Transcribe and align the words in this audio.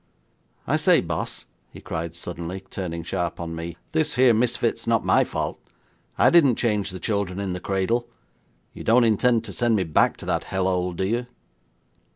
I 0.65 0.77
say, 0.77 0.99
Boss,' 0.99 1.45
he 1.69 1.79
cried 1.79 2.15
suddenly, 2.15 2.63
turning 2.71 3.03
sharp 3.03 3.39
on 3.39 3.55
me, 3.55 3.77
'this 3.91 4.15
here 4.15 4.33
misfit's 4.33 4.87
not 4.87 5.05
my 5.05 5.23
fault. 5.23 5.59
I 6.17 6.31
didn't 6.31 6.55
change 6.55 6.89
the 6.89 6.99
children 6.99 7.39
in 7.39 7.53
the 7.53 7.59
cradle. 7.59 8.07
You 8.73 8.83
don't 8.83 9.03
intend 9.03 9.43
to 9.43 9.53
send 9.53 9.75
me 9.75 9.83
back 9.83 10.17
to 10.17 10.25
that 10.25 10.45
hell 10.45 10.65
hole, 10.65 10.93
do 10.93 11.05
you?' 11.05 11.27